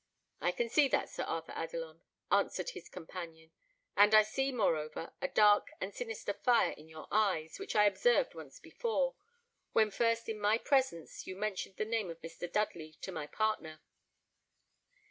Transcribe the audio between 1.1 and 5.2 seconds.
Sir Arthur Adelon," answered his companion; "and I see, moreover,